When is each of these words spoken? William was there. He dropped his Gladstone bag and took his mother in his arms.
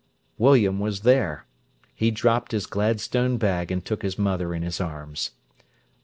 William 0.39 0.79
was 0.79 1.01
there. 1.01 1.45
He 1.93 2.09
dropped 2.09 2.53
his 2.53 2.65
Gladstone 2.65 3.37
bag 3.37 3.71
and 3.71 3.85
took 3.85 4.01
his 4.01 4.17
mother 4.17 4.51
in 4.51 4.63
his 4.63 4.81
arms. 4.81 5.29